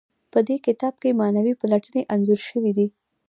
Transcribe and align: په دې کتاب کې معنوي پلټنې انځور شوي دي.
په 0.31 0.39
دې 0.47 0.57
کتاب 0.65 0.93
کې 1.01 1.17
معنوي 1.19 1.53
پلټنې 1.61 2.01
انځور 2.13 2.41
شوي 2.49 2.71
دي. 2.77 2.87